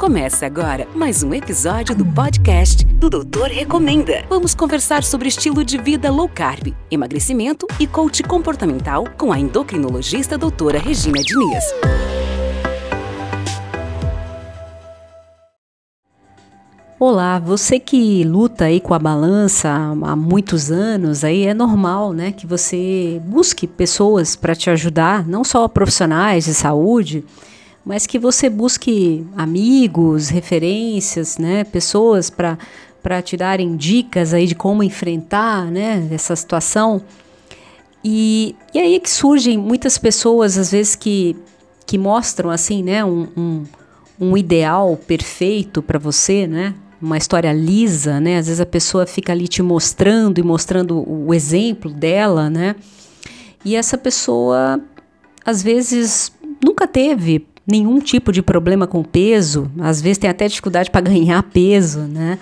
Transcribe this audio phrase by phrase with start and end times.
[0.00, 4.24] Começa agora mais um episódio do podcast do Doutor Recomenda.
[4.30, 10.38] Vamos conversar sobre estilo de vida low carb, emagrecimento e coach comportamental com a endocrinologista
[10.38, 11.64] doutora Regina Diniz.
[16.98, 22.32] Olá, você que luta aí com a balança há muitos anos, aí é normal, né,
[22.32, 27.22] que você busque pessoas para te ajudar, não só profissionais de saúde,
[27.84, 32.58] mas que você busque amigos, referências, né, pessoas para
[33.02, 37.02] para te darem dicas aí de como enfrentar, né, essa situação.
[38.04, 41.36] E, e aí é que surgem muitas pessoas, às vezes, que,
[41.86, 43.64] que mostram, assim, né, um, um,
[44.20, 49.32] um ideal perfeito para você, né, uma história lisa, né, às vezes a pessoa fica
[49.32, 52.76] ali te mostrando e mostrando o exemplo dela, né,
[53.64, 54.80] e essa pessoa,
[55.44, 60.90] às vezes, nunca teve nenhum tipo de problema com peso, às vezes tem até dificuldade
[60.90, 62.38] para ganhar peso, né?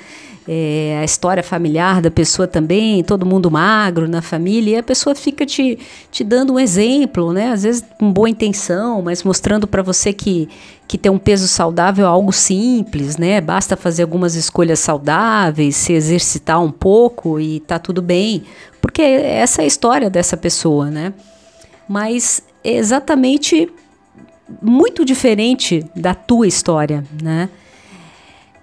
[0.51, 5.15] É, a história familiar da pessoa também, todo mundo magro na família, e a pessoa
[5.15, 5.79] fica te,
[6.11, 7.53] te dando um exemplo, né?
[7.53, 10.49] Às vezes com boa intenção, mas mostrando para você que,
[10.87, 13.43] que ter um peso saudável é algo simples, né?
[13.43, 18.45] Basta fazer algumas escolhas saudáveis, se exercitar um pouco e tá tudo bem.
[18.81, 21.13] Porque essa é a história dessa pessoa, né?
[21.87, 23.69] Mas é exatamente
[24.63, 27.49] muito diferente da tua história, né?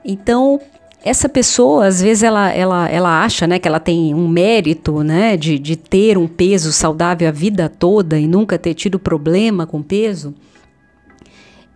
[0.03, 0.59] Então,
[1.03, 5.37] essa pessoa, às vezes, ela, ela, ela acha né, que ela tem um mérito né,
[5.37, 9.83] de, de ter um peso saudável a vida toda e nunca ter tido problema com
[9.83, 10.33] peso.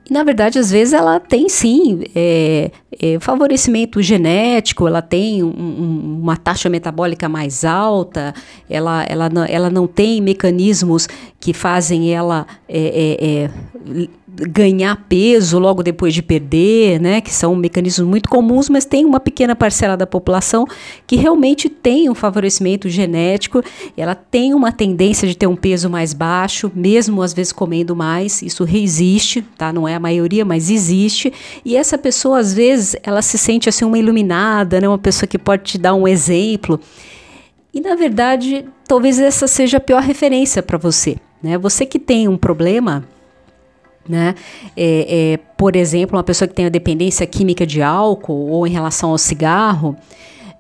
[0.10, 5.50] E, na verdade, às vezes ela tem sim é, é, favorecimento genético, ela tem um,
[5.50, 8.34] um, uma taxa metabólica mais alta,
[8.68, 11.08] ela, ela, não, ela não tem mecanismos
[11.40, 13.50] que fazem ela é, é, é
[14.28, 19.20] ganhar peso logo depois de perder, né, que são mecanismos muito comuns, mas tem uma
[19.20, 20.66] pequena parcela da população
[21.08, 23.62] que realmente tem um favorecimento genético,
[23.98, 28.42] ela tem uma tendência de ter um peso mais baixo, mesmo às vezes comendo mais,
[28.42, 29.74] isso resiste, tá?
[29.74, 31.34] Não é a maioria, mas existe.
[31.66, 35.38] E essa pessoa às vezes ela se sente assim uma iluminada, né, uma pessoa que
[35.38, 36.80] pode te dar um exemplo.
[37.74, 41.58] E na verdade, talvez essa seja a pior referência para você, né?
[41.58, 43.06] Você que tem um problema
[44.10, 44.34] né?
[44.76, 49.12] É, é, por exemplo, uma pessoa que tem dependência química de álcool ou em relação
[49.12, 49.96] ao cigarro,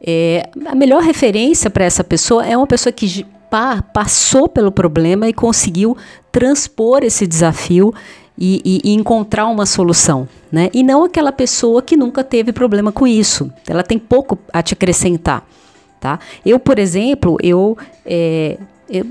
[0.05, 5.27] é, a melhor referência para essa pessoa é uma pessoa que pa, passou pelo problema
[5.27, 5.97] e conseguiu
[6.31, 7.91] transpor esse desafio
[8.37, 10.69] e, e, e, encontrar uma solução, né?
[10.73, 13.51] E não aquela pessoa que nunca teve problema com isso.
[13.67, 15.45] Ela tem pouco a te acrescentar,
[15.99, 16.19] tá?
[16.45, 18.57] Eu, por exemplo, eu, é,
[18.89, 19.05] eu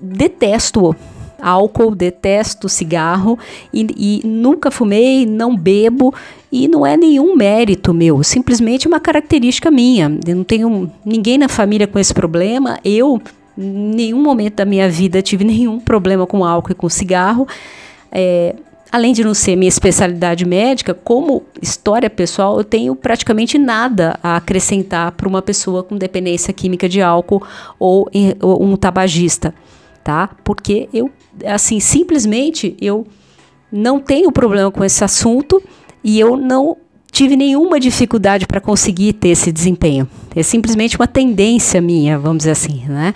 [0.00, 0.96] detesto
[1.42, 3.38] álcool, detesto cigarro
[3.72, 6.14] e, e nunca fumei, não bebo
[6.52, 10.18] e não é nenhum mérito meu, simplesmente uma característica minha.
[10.26, 12.78] Eu não tenho ninguém na família com esse problema.
[12.84, 13.20] Eu,
[13.56, 17.46] em nenhum momento da minha vida, tive nenhum problema com álcool e com cigarro.
[18.10, 18.56] É,
[18.90, 24.36] além de não ser minha especialidade médica, como história pessoal, eu tenho praticamente nada a
[24.36, 27.42] acrescentar para uma pessoa com dependência química de álcool
[27.78, 29.54] ou, ou um tabagista
[30.10, 30.28] tá?
[30.42, 31.08] Porque eu,
[31.46, 33.06] assim, simplesmente eu
[33.70, 35.62] não tenho problema com esse assunto
[36.02, 36.76] e eu não
[37.12, 40.08] tive nenhuma dificuldade para conseguir ter esse desempenho.
[40.34, 43.14] É simplesmente uma tendência minha, vamos dizer assim, né?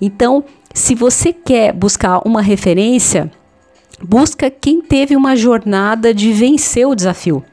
[0.00, 0.42] Então,
[0.74, 3.30] se você quer buscar uma referência,
[4.02, 7.44] busca quem teve uma jornada de vencer o desafio.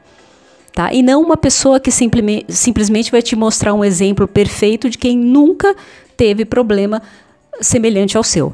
[0.72, 0.92] Tá?
[0.92, 5.16] E não uma pessoa que simplesmente, simplesmente vai te mostrar um exemplo perfeito de quem
[5.16, 5.76] nunca
[6.16, 7.00] teve problema
[7.60, 8.52] semelhante ao seu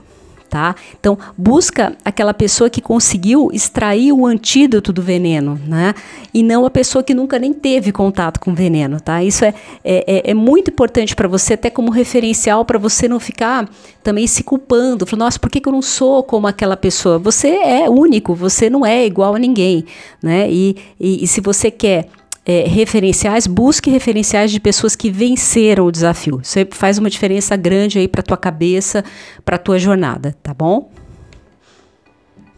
[0.57, 0.75] tá?
[0.99, 5.95] Então, busca aquela pessoa que conseguiu extrair o antídoto do veneno, né?
[6.33, 9.23] E não a pessoa que nunca nem teve contato com veneno, tá?
[9.23, 9.53] Isso é,
[9.85, 13.69] é, é, é muito importante para você, até como referencial, para você não ficar
[14.03, 17.19] também se culpando, falando, nossa, por que, que eu não sou como aquela pessoa?
[17.19, 19.85] Você é único, você não é igual a ninguém,
[20.23, 20.51] né?
[20.51, 22.09] E, e, e se você quer
[22.47, 26.41] é, referenciais, busque referenciais de pessoas que venceram o desafio.
[26.41, 29.05] Isso faz uma diferença grande aí para tua cabeça,
[29.45, 30.89] para tua jornada, tá bom?